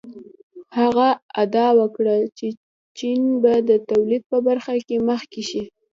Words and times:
هغه 0.77 1.07
ادعا 1.43 1.69
وکړه 1.79 2.15
چې 2.37 2.47
چین 2.97 3.19
به 3.41 3.53
د 3.69 3.71
تولید 3.89 4.23
په 4.31 4.37
برخه 4.47 4.73
کې 4.87 4.97
مخکې 5.09 5.41
شي. 5.49 5.63